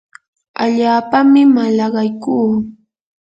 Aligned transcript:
allaapami 0.63 1.41
malaqaykuu. 1.55 2.49